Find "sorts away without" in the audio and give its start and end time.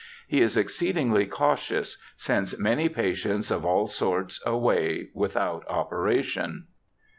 3.85-5.63